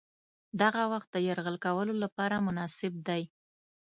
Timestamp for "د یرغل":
1.13-1.57